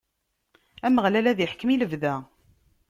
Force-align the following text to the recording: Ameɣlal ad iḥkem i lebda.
Ameɣlal 0.87 1.25
ad 1.27 1.39
iḥkem 1.45 1.69
i 1.69 1.75
lebda. 1.81 2.15